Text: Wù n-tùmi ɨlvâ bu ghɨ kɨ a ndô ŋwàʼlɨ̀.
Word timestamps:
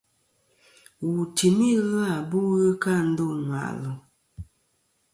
Wù 1.07 1.11
n-tùmi 1.25 1.67
ɨlvâ 1.81 2.03
bu 2.29 2.39
ghɨ 2.53 2.65
kɨ 2.81 2.89
a 2.99 3.07
ndô 3.09 3.25
ŋwàʼlɨ̀. 3.45 3.93